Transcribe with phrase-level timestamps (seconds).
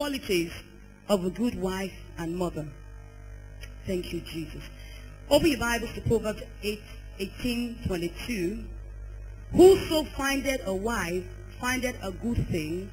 [0.00, 0.50] qualities
[1.08, 2.66] of a good wife and mother.
[3.86, 4.64] Thank you, Jesus.
[5.30, 6.82] Open your Bibles to Proverbs 8,
[7.20, 8.64] 18, 22.
[9.52, 11.22] Whoso findeth a wife
[11.60, 12.90] findeth a good thing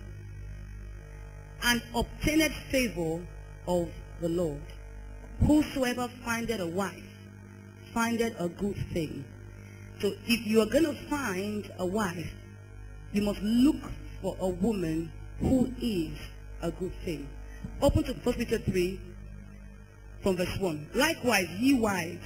[1.63, 3.25] and obtaineth favor
[3.67, 3.89] of
[4.21, 4.61] the Lord.
[5.47, 7.17] Whosoever findeth a wife
[7.95, 9.25] findeth a good thing.
[10.01, 12.31] So if you are going to find a wife,
[13.11, 13.81] you must look
[14.21, 16.15] for a woman who is
[16.61, 17.27] a good thing.
[17.81, 18.99] Open to 1 Peter 3
[20.21, 20.89] from verse 1.
[20.93, 22.25] Likewise, ye wives,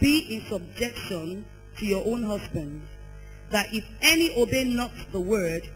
[0.00, 1.44] be in subjection
[1.78, 2.86] to your own husbands,
[3.50, 5.68] that if any obey not the word,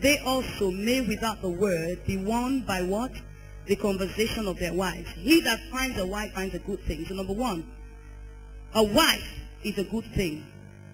[0.00, 3.12] they also may without the word be won by what?
[3.66, 5.08] The conversation of their wives.
[5.16, 7.04] He that finds a wife finds a good thing.
[7.06, 7.66] So number one,
[8.74, 9.26] a wife
[9.64, 10.46] is a good thing.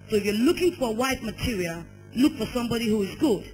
[0.09, 1.85] So if you're looking for wife material,
[2.15, 3.51] look for somebody who is good.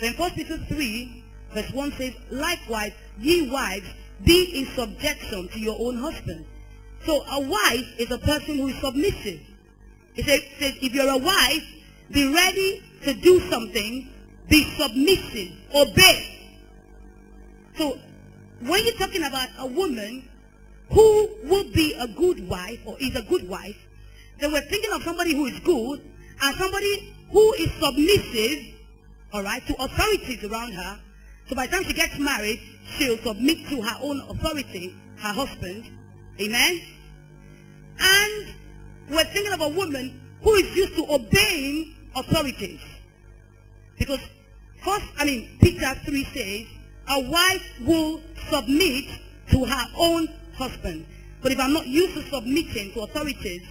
[0.00, 1.19] Then 1 Peter 3,
[1.54, 3.86] verse 1 says, Likewise, ye wives,
[4.24, 6.46] be in subjection to your own husband.
[7.06, 9.40] So a wife is a person who is submissive.
[10.16, 11.62] It says, says if you're a wife,
[12.10, 14.08] be ready to do something,
[14.48, 16.48] be submissive, obey.
[17.76, 17.98] So
[18.60, 20.28] when you're talking about a woman
[20.90, 23.76] who will be a good wife or is a good wife,
[24.38, 26.00] then we're thinking of somebody who is good
[26.42, 28.74] and somebody who is submissive,
[29.32, 31.00] all right, to authorities around her.
[31.50, 32.60] So by the time she gets married,
[32.96, 35.84] she'll submit to her own authority, her husband.
[36.40, 36.80] Amen?
[37.98, 38.54] And
[39.10, 42.80] we're thinking of a woman who is used to obeying authorities.
[43.98, 44.20] Because
[44.84, 46.66] first, I mean, Peter 3 says,
[47.08, 49.06] a wife will submit
[49.50, 51.04] to her own husband.
[51.42, 53.62] But if I'm not used to submitting to authorities,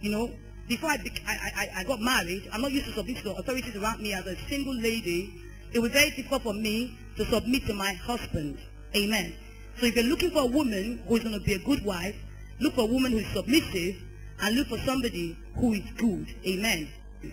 [0.00, 0.32] you know,
[0.66, 4.02] before I, I, I, I got married, I'm not used to submitting to authorities around
[4.02, 5.42] me as a single lady.
[5.72, 8.58] It was very difficult for me to submit to my husband.
[8.94, 9.34] Amen.
[9.78, 12.16] So if you're looking for a woman who is going to be a good wife,
[12.60, 13.96] look for a woman who is submissive
[14.40, 16.26] and look for somebody who is good.
[16.46, 16.88] Amen.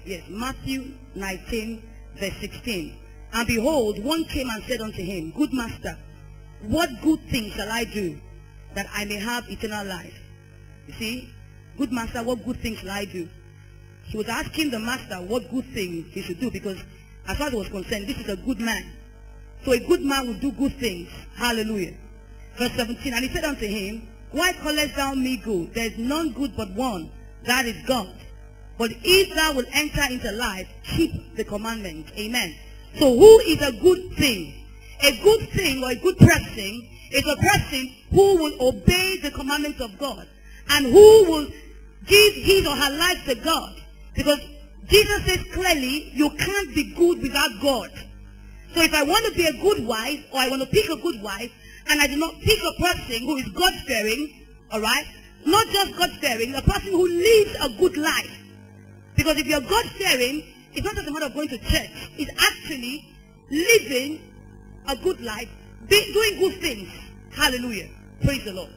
[0.06, 1.84] Yes, Matthew 19,
[2.18, 2.98] verse 16.
[3.34, 5.98] And behold, one came and said unto him, Good master,
[6.62, 8.20] what good thing shall I do
[8.76, 10.14] that I may have eternal life?
[10.88, 11.30] You see,
[11.78, 13.28] good master, what good thing shall I do?
[14.06, 16.78] He was asking the master what good thing he should do because
[17.28, 18.92] as far as he was concerned, this is a good man.
[19.66, 21.10] So a good man will do good things.
[21.36, 21.94] Hallelujah.
[22.58, 25.74] Verse 17, and he said unto him, Why callest thou me good?
[25.74, 27.12] There is none good but one,
[27.46, 28.14] that is God.
[28.78, 32.12] But if thou wilt enter into life, keep the commandments.
[32.18, 32.56] Amen.
[33.00, 34.66] So who is a good thing?
[35.02, 39.80] A good thing or a good person is a person who will obey the commandments
[39.80, 40.28] of God
[40.70, 41.48] and who will
[42.06, 43.76] give his or her life to God.
[44.16, 44.40] Because
[44.88, 47.92] Jesus says clearly, you can't be good without God.
[48.76, 50.98] So if I want to be a good wife, or I want to pick a
[50.98, 51.52] good wife,
[51.88, 55.06] and I do not pick a person who is God-fearing, all right,
[55.46, 58.32] not just God-fearing, a person who lives a good life.
[59.16, 60.44] Because if you're God-fearing,
[60.74, 61.90] it's not just a matter of going to church.
[62.18, 63.06] It's actually
[63.52, 64.32] living
[64.88, 65.50] a good life,
[65.88, 66.90] be, doing good things.
[67.32, 67.90] Hallelujah.
[68.24, 68.70] Praise the Lord.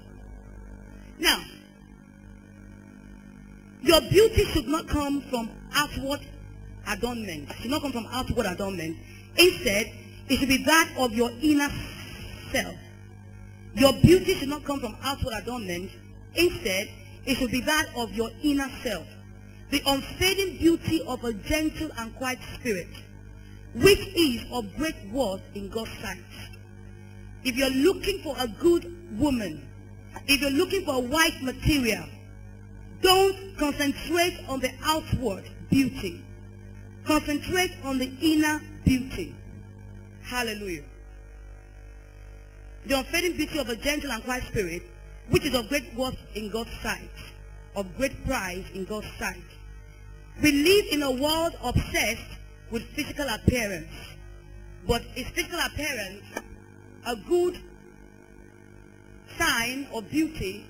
[1.18, 1.42] Now,
[3.82, 6.20] your beauty should not come from outward
[6.88, 7.50] adornment.
[7.50, 8.96] It should not come from outward adornment.
[9.36, 9.92] Instead,
[10.28, 11.68] it should be that of your inner
[12.52, 12.74] self.
[13.74, 15.90] Your beauty should not come from outward adornment.
[16.34, 16.88] Instead,
[17.26, 19.06] it should be that of your inner self.
[19.70, 22.88] The unfading beauty of a gentle and quiet spirit,
[23.74, 26.18] which is of great worth in God's sight.
[27.44, 29.68] If you're looking for a good woman,
[30.26, 32.06] if you're looking for a wife material,
[33.02, 36.24] don't concentrate on the outward beauty.
[37.04, 39.34] Concentrate on the inner beauty.
[40.22, 40.84] Hallelujah.
[42.86, 44.82] The unfading beauty of a gentle and quiet spirit,
[45.30, 47.10] which is of great worth in God's sight,
[47.74, 49.42] of great price in God's sight.
[50.42, 52.36] We live in a world obsessed
[52.70, 53.88] with physical appearance.
[54.86, 56.22] But is physical appearance
[57.06, 57.60] a good
[59.38, 60.66] sign of beauty?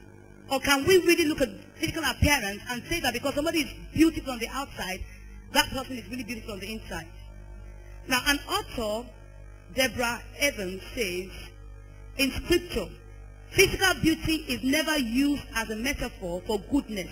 [0.50, 4.32] Or can we really look at physical appearance and say that because somebody is beautiful
[4.32, 5.00] on the outside,
[5.52, 7.06] that person is really beautiful on the inside?
[8.08, 9.08] Now, an author,
[9.74, 11.30] Deborah Evans, says,
[12.18, 12.86] in scripture,
[13.50, 17.10] physical beauty is never used as a metaphor for goodness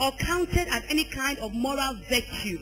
[0.00, 2.58] or counted as any kind of moral virtue.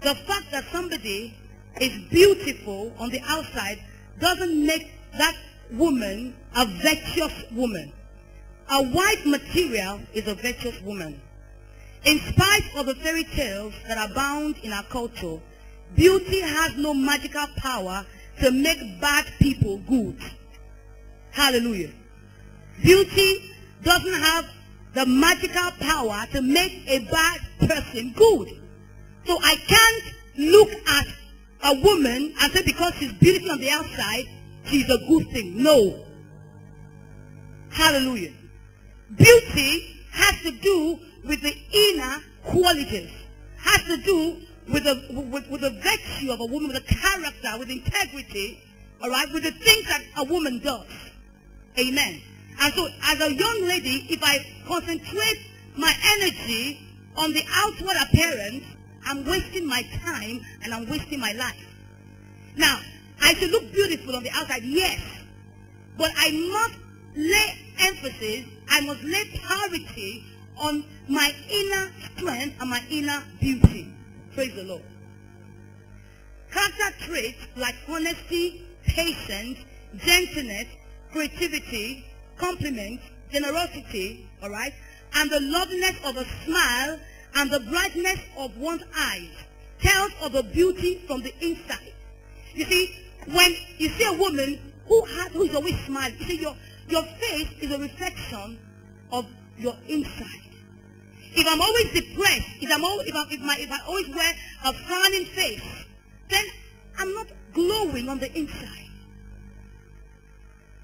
[0.00, 1.34] The fact that somebody
[1.80, 3.78] is beautiful on the outside
[4.20, 5.36] doesn't make that
[5.72, 7.92] woman a virtuous woman.
[8.70, 11.20] A white material is a virtuous woman.
[12.04, 15.38] In spite of the fairy tales that abound in our culture,
[15.96, 18.04] beauty has no magical power
[18.40, 20.18] to make bad people good.
[21.30, 21.90] Hallelujah.
[22.82, 23.50] Beauty
[23.82, 24.44] doesn't have
[24.92, 28.48] the magical power to make a bad person good.
[29.26, 31.06] So I can't look at
[31.64, 34.24] a woman and say because she's beautiful on the outside,
[34.66, 35.62] she's a good thing.
[35.62, 36.04] No.
[37.70, 38.32] Hallelujah.
[39.16, 43.10] Beauty has to do with the inner qualities.
[43.58, 44.36] Has to do
[44.68, 48.62] with the, with, with the virtue of a woman, with the character, with integrity,
[49.02, 50.86] all right, with the things that a woman does.
[51.78, 52.20] Amen.
[52.60, 55.46] And so as a young lady, if I concentrate
[55.76, 56.80] my energy
[57.16, 58.64] on the outward appearance,
[59.06, 61.66] I'm wasting my time and I'm wasting my life.
[62.56, 62.80] Now,
[63.22, 65.00] I should look beautiful on the outside, yes.
[65.96, 66.78] But I must
[67.16, 70.24] lay emphasis, I must lay priority
[70.56, 73.92] on my inner strength and my inner beauty.
[74.34, 74.82] Praise the Lord.
[76.50, 79.58] Character traits like honesty, patience,
[79.98, 80.66] gentleness,
[81.12, 82.04] creativity,
[82.36, 83.00] compliment,
[83.30, 84.72] generosity, all right,
[85.14, 86.98] and the loveliness of a smile
[87.34, 89.30] and the brightness of one's eyes
[89.80, 91.92] tells of the beauty from the inside.
[92.54, 92.96] You see,
[93.32, 96.56] when you see a woman who has who is always smiling, you see your
[96.88, 98.58] your face is a reflection
[99.12, 99.26] of
[99.58, 100.48] your inside.
[101.34, 104.34] If I'm always depressed, if I'm always, if, I, if, my, if I always wear
[104.64, 105.62] a frowning face,
[106.30, 106.44] then
[106.98, 108.88] I'm not glowing on the inside.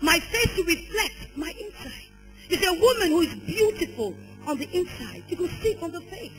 [0.01, 2.09] My face will reflect my inside.
[2.51, 4.15] See, a woman who is beautiful
[4.47, 6.33] on the inside, you can see it on the face.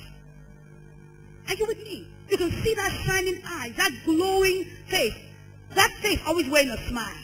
[1.48, 2.08] Are you with me?
[2.30, 5.16] You can see that shining eye, that glowing face.
[5.74, 7.16] That face always wearing a smile.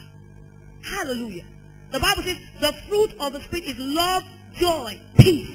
[0.83, 1.45] Hallelujah.
[1.91, 4.23] The Bible says the fruit of the Spirit is love,
[4.53, 5.49] joy, peace.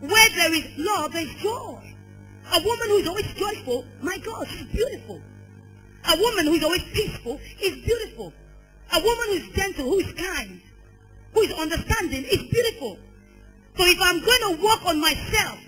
[0.00, 1.94] Where there is love, there is joy.
[2.54, 5.20] A woman who is always joyful, my God, she's beautiful.
[6.08, 8.32] A woman who is always peaceful is beautiful.
[8.92, 10.60] A woman who is gentle, who is kind,
[11.34, 12.98] who is understanding is beautiful.
[13.76, 15.58] So if I'm going to work on myself,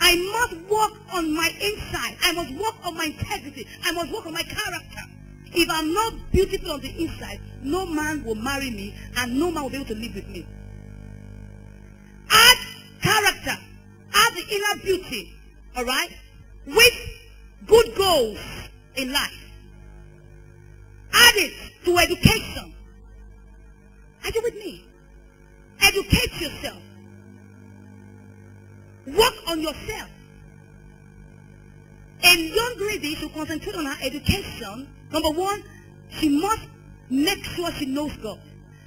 [0.00, 2.16] I must work on my inside.
[2.22, 3.66] I must work on my integrity.
[3.82, 5.15] I must work on my character.
[5.52, 9.64] If I'm not beautiful on the inside, no man will marry me and no man
[9.64, 10.46] will be able to live with me.
[12.30, 12.58] Add
[13.00, 13.56] character.
[14.12, 15.34] Add the inner beauty.
[15.76, 16.10] All right?
[16.66, 16.94] With
[17.66, 18.38] good goals
[18.96, 19.30] in life.
[21.12, 21.52] Add it
[21.84, 22.74] to education.
[24.24, 24.84] Are you with me?
[25.80, 26.82] Educate yourself.
[29.06, 30.10] Work on yourself.
[32.24, 34.88] A young lady should concentrate on her education.
[35.12, 35.62] Number one,
[36.10, 36.62] she must
[37.10, 38.40] make sure she knows God.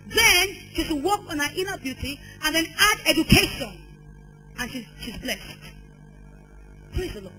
[0.08, 3.78] Then she should work on her inner beauty and then add education.
[4.60, 5.58] And she's, she's blessed.
[6.94, 7.34] Praise the Lord.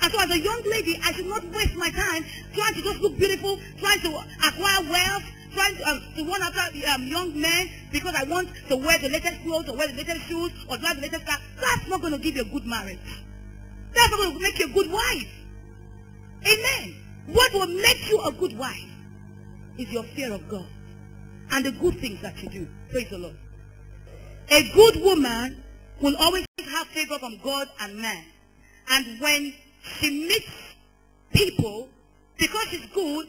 [0.00, 3.00] And so as a young lady, I should not waste my time trying to just
[3.00, 4.08] look beautiful, trying to
[4.46, 5.22] acquire wealth,
[5.52, 9.08] trying to, um, to run after um, young men because I want to wear the
[9.08, 11.38] latest clothes or wear the latest shoes or drive the latest car.
[11.60, 12.98] That's not going to give you a good marriage.
[13.94, 15.26] That's not going to make you a good wife.
[16.46, 17.07] Amen.
[17.28, 18.88] What will make you a good wife
[19.76, 20.66] is your fear of God
[21.50, 22.68] and the good things that you do.
[22.90, 23.36] Praise the Lord.
[24.50, 25.62] A good woman
[26.00, 28.24] will always have favor from God and man.
[28.90, 29.52] And when
[29.82, 30.50] she meets
[31.34, 31.88] people,
[32.38, 33.28] because she's good,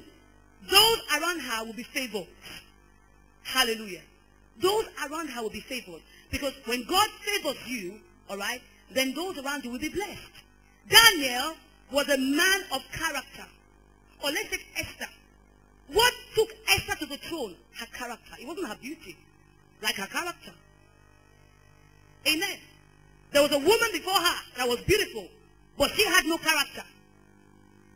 [0.71, 2.27] those around her will be favored.
[3.43, 4.01] Hallelujah.
[4.61, 6.01] Those around her will be favored.
[6.31, 10.19] Because when God favors you, all right, then those around you will be blessed.
[10.87, 11.55] Daniel
[11.91, 13.45] was a man of character.
[14.21, 15.11] Take Esther.
[15.87, 17.55] What took Esther to the throne?
[17.79, 18.33] Her character.
[18.39, 19.17] It wasn't her beauty,
[19.81, 20.51] like her character.
[22.27, 22.57] Amen.
[23.31, 25.27] There was a woman before her that was beautiful,
[25.77, 26.83] but she had no character.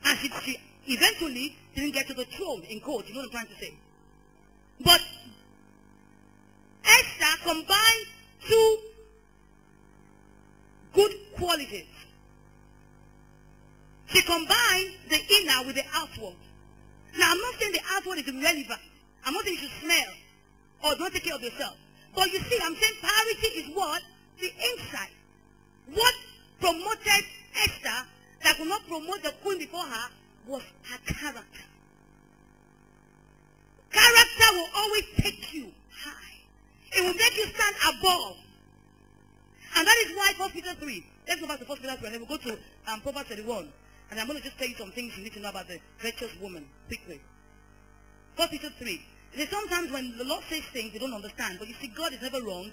[0.05, 3.07] And she, she eventually didn't get to the throne in court.
[3.07, 3.73] You know what I'm trying to say?
[4.83, 5.01] But
[6.85, 8.05] Esther combined
[8.47, 8.77] two
[10.93, 11.85] good qualities.
[14.07, 16.35] She combined the inner with the outward.
[17.17, 18.81] Now, I'm not saying the outward is irrelevant.
[19.25, 20.13] I'm not saying you should smell
[20.83, 21.77] or don't take care of yourself.
[22.15, 24.01] But you see, I'm saying priority is what?
[24.39, 25.09] The inside.
[25.93, 26.13] What
[26.59, 28.07] promoted Esther
[28.43, 30.09] that could not promote the queen before her
[30.47, 31.63] was her character.
[33.91, 36.35] Character will always take you high.
[36.91, 38.37] It will make you stand above.
[39.75, 41.05] And that is why 1 Peter 3.
[41.27, 42.57] Let's go back to 1 Peter 3 and then we'll go to
[42.91, 43.69] um, Proverbs 31.
[44.13, 45.79] And I'm going to just tell you some things you need to know about the
[45.97, 47.19] virtuous woman quickly.
[48.35, 49.01] 1 Peter 3.
[49.35, 52.21] There's sometimes when the Lord says things you don't understand, but you see God is
[52.21, 52.69] never wrong.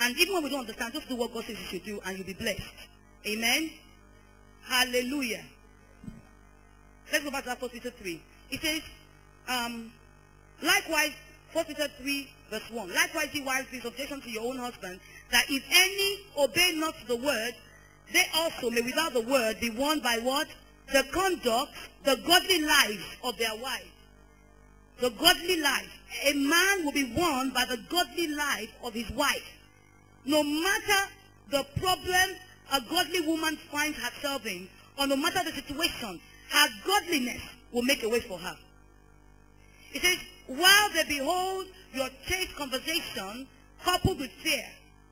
[0.00, 2.18] And even when we don't understand, just do what God says you should do and
[2.18, 2.74] you'll be blessed.
[3.24, 3.70] Amen?
[4.64, 5.44] Hallelujah.
[7.12, 8.22] Let's go back to that 1 Peter 3.
[8.50, 8.80] It says,
[9.48, 9.92] Um,
[10.60, 11.12] likewise,
[11.52, 12.92] 1 Peter 3 verse 1.
[12.92, 14.98] Likewise, ye wives, be subjection to your own husband,
[15.30, 17.52] that if any obey not the word,
[18.12, 20.48] they also may without the word be won by what?
[20.92, 21.72] The conduct,
[22.04, 23.90] the godly life of their wives.
[25.00, 25.90] The godly life.
[26.26, 29.42] A man will be won by the godly life of his wife.
[30.24, 31.10] No matter
[31.50, 32.36] the problem
[32.72, 38.02] a godly woman finds herself in, or no matter the situation, her godliness will make
[38.02, 38.56] a way for her.
[39.92, 43.46] It says, while they behold your chaste conversation
[43.84, 44.64] coupled with fear,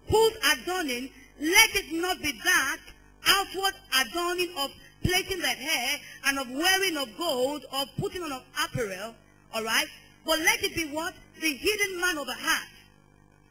[0.08, 1.10] whose adorning,
[1.40, 2.78] let it not be that
[3.26, 4.70] outward adorning of
[5.02, 9.14] plaiting the hair and of wearing of gold, or putting on of apparel,
[9.54, 9.86] all right?
[10.24, 11.14] But let it be what?
[11.40, 12.68] The hidden man of the heart.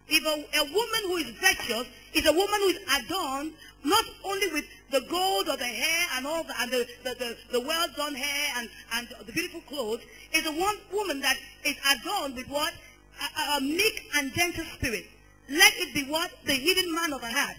[0.08, 3.54] If a, a woman who is virtuous is a woman who is adorned
[3.84, 7.38] not only with the gold or the hair and all the, and the, the, the,
[7.52, 10.02] the well-done hair and, and the beautiful clothes,
[10.34, 12.74] is a one woman that is adorned with what?
[13.22, 15.06] A, a meek and gentle spirit.
[15.50, 16.32] Let it be what?
[16.46, 17.58] The hidden man of the heart.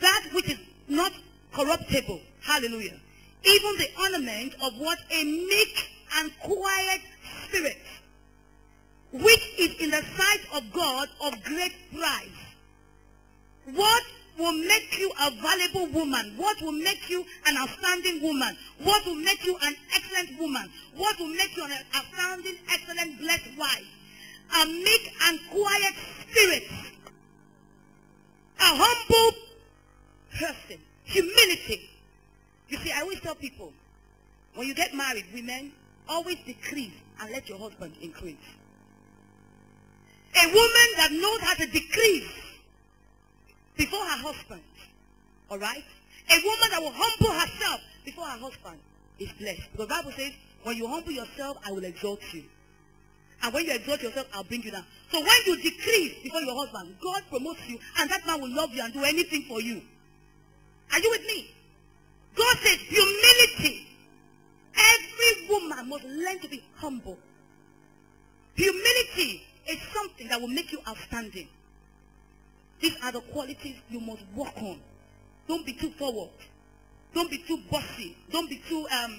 [0.00, 0.58] That which is
[0.88, 1.12] not
[1.52, 2.20] corruptible.
[2.42, 2.98] Hallelujah.
[3.44, 4.98] Even the ornament of what?
[5.10, 7.00] A meek and quiet
[7.44, 7.78] spirit.
[9.12, 12.28] Which is in the sight of God of great price.
[13.74, 14.02] What
[14.38, 16.34] will make you a valuable woman?
[16.36, 18.56] What will make you an outstanding woman?
[18.82, 20.70] What will make you an excellent woman?
[20.96, 23.84] What will make you an outstanding, excellent, blessed wife?
[24.62, 25.94] A meek and quiet
[26.30, 26.62] spirit.
[28.60, 29.38] A humble
[30.32, 30.80] person.
[31.04, 31.90] Humility.
[32.68, 33.72] You see, I always tell people,
[34.54, 35.72] when you get married, women,
[36.08, 38.36] always decrease and let your husband increase.
[40.42, 42.30] A woman that knows how to decrease
[43.76, 44.62] before her husband.
[45.50, 45.84] All right?
[46.30, 48.78] A woman that will humble herself before her husband
[49.18, 49.62] is blessed.
[49.72, 50.32] Because the Bible says,
[50.64, 52.44] when you humble yourself, I will exalt you.
[53.42, 54.84] And when you exalt yourself, I'll bring you down.
[55.10, 58.74] So when you decrease before your husband, God promotes you, and that man will love
[58.74, 59.80] you and do anything for you.
[60.92, 61.54] Are you with me?
[62.36, 63.86] God says humility.
[64.76, 67.18] Every woman must learn to be humble.
[68.54, 71.48] Humility is something that will make you outstanding.
[72.80, 74.78] These are the qualities you must work on.
[75.48, 76.30] Don't be too forward.
[77.14, 78.16] Don't be too bossy.
[78.30, 79.16] Don't be too, um,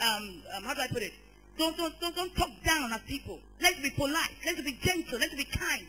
[0.00, 1.12] um, um, how do I put it?
[1.58, 3.38] Don't, don't, don't, don't talk down at people.
[3.60, 4.30] Let's be polite.
[4.46, 5.18] Let's be gentle.
[5.18, 5.86] Let's be kind.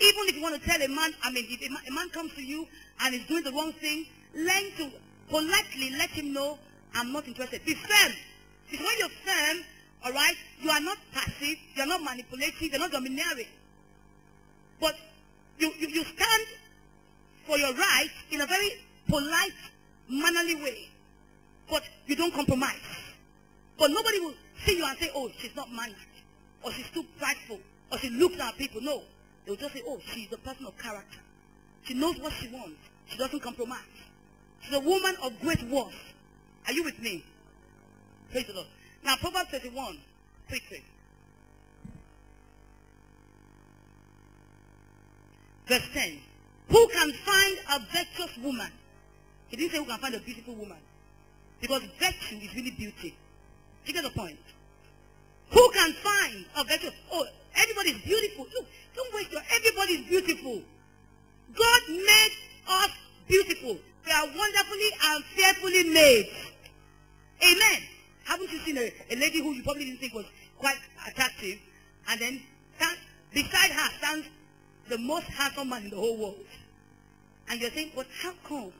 [0.00, 2.08] Even if you want to tell a man, I mean, if a man, a man
[2.10, 2.66] comes to you
[3.00, 4.90] and is doing the wrong thing, learn to
[5.28, 6.58] politely let him know,
[6.94, 7.64] I'm not interested.
[7.64, 8.12] Be firm.
[8.70, 9.64] Because when you're firm,
[10.04, 13.46] all right, you are not passive, you're not manipulative, you're not domineering.
[14.80, 14.94] But
[15.58, 16.46] you, you, you stand
[17.46, 18.72] for your right in a very
[19.08, 19.52] polite,
[20.08, 20.88] mannerly way.
[21.70, 22.76] But you don't compromise.
[23.78, 25.96] But nobody will see you and say, oh, she's not mannered.
[26.62, 27.60] Or she's too prideful.
[27.90, 28.80] Or she looks at people.
[28.80, 29.02] No.
[29.44, 31.18] They will just say, oh, she's a person of character.
[31.84, 32.76] She knows what she wants.
[33.06, 33.80] She doesn't compromise.
[34.60, 35.94] She's a woman of great worth.
[36.66, 37.24] Are you with me?
[38.30, 38.66] Praise the Lord.
[39.04, 39.98] Now, Proverbs 31,
[40.48, 40.84] quickly.
[45.66, 46.18] Verse 10.
[46.68, 48.70] Who can find a virtuous woman?
[49.48, 50.78] He didn't say who can find a beautiful woman.
[51.60, 53.16] Because virtue is really beauty.
[53.86, 54.38] You get the point?
[55.50, 56.94] Who can find a virtuous?
[57.10, 57.24] Oh,
[57.56, 58.46] everybody is beautiful.
[58.54, 60.62] Look, don't waste your, everybody is beautiful.
[61.54, 62.32] God made
[62.68, 62.90] us
[63.26, 63.78] beautiful.
[64.08, 66.30] We are wonderfully and fearfully made.
[67.42, 67.82] Amen.
[68.24, 70.24] Haven't you seen a, a lady who you probably didn't think was
[70.56, 71.58] quite attractive,
[72.08, 72.40] and then
[72.78, 72.96] stand,
[73.34, 74.26] beside her stands
[74.88, 76.46] the most handsome man in the whole world.
[77.50, 78.72] And you're saying, but how come?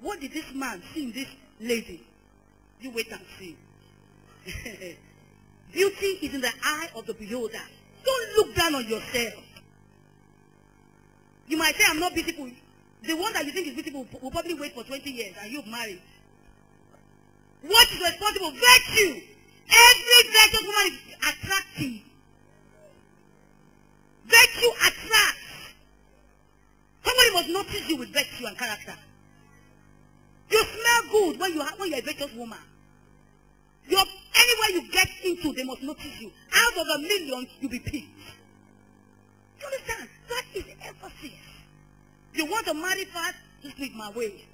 [0.00, 1.28] What did this man see in this
[1.60, 2.06] lady?
[2.80, 3.54] You wait and see.
[5.72, 7.60] Beauty is in the eye of the beholder.
[8.02, 9.44] Don't look down on yourself.
[11.46, 12.48] You might say, I'm not beautiful.
[13.02, 15.66] The one that you think is beautiful will probably wait for 20 years and you've
[15.66, 16.00] married.
[17.62, 18.50] What is responsible?
[18.50, 19.20] Virtue.
[19.68, 22.00] Every virtuous woman is attractive.
[24.26, 25.38] Virtue attracts.
[27.04, 28.94] Somebody must notice you with virtue and character.
[30.50, 32.58] You smell good when you are, when you're a virtuous woman.
[33.88, 36.30] You're, anywhere you get into, they must notice you.
[36.54, 38.08] Out of a million, you'll be picked.
[42.38, 43.34] You want to marry fast?
[43.64, 44.44] Just do it my way.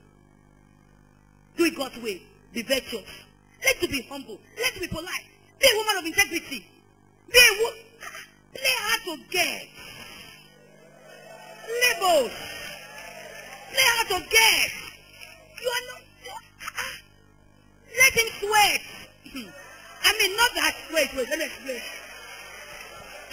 [1.55, 2.23] Do it God's way.
[2.55, 3.05] Be virtuous.
[3.63, 4.41] Let's be humble.
[4.57, 5.27] Let's be polite.
[5.61, 6.67] Be a woman of integrity.
[7.31, 7.85] Be a woman.
[8.55, 9.69] Play hard to get.
[11.69, 12.33] Labels.
[13.69, 14.71] Play hard to get.
[15.61, 16.03] You are not.
[17.99, 18.81] Let him sweat.
[20.05, 20.75] I mean, not that.
[20.91, 21.83] Wait, wait, let me explain.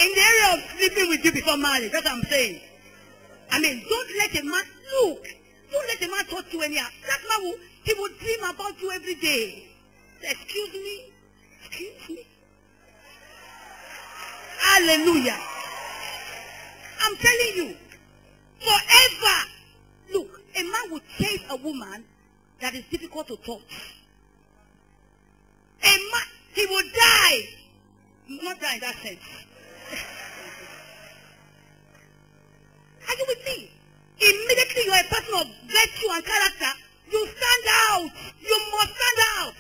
[0.02, 2.60] In the area of sleeping with you before marriage, that's what I'm saying.
[3.52, 4.64] I mean, don't let a man,
[5.02, 5.28] look,
[5.72, 6.88] don't let a man touch you anyhow.
[7.08, 9.68] That man will, he will dream about you every day.
[10.22, 11.12] Excuse me?
[11.66, 12.28] Excuse me?
[14.60, 15.40] Hallelujah.
[17.02, 17.76] I'm telling you,
[18.60, 19.50] forever.
[20.14, 22.06] Look, a man will chase a woman
[22.62, 23.96] that is difficult to touch.
[25.84, 27.50] A man, he will die.
[28.30, 29.20] Not die in that sense.
[35.32, 36.72] Of virtue and character,
[37.10, 38.12] you stand out.
[38.42, 39.54] You must stand out.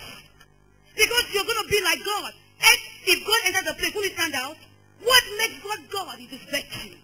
[0.95, 2.33] Because you're going to be like God.
[2.59, 4.57] And if God enters the place, will he stand out?
[5.01, 6.95] What makes God God is his virtue.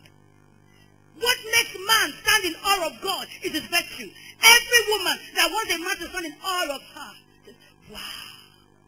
[1.20, 4.10] What makes man stand in awe of God is his virtue.
[4.44, 7.14] Every woman that wants a man to stand in awe of her
[7.46, 7.56] says,
[7.92, 8.37] wow.